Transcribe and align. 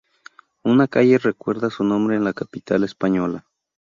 Una 0.63 0.87
calle 0.87 1.19
recuerda 1.19 1.69
su 1.69 1.83
nombre 1.83 2.15
en 2.15 2.23
la 2.23 2.33
capital 2.33 2.83
española. 2.83 3.45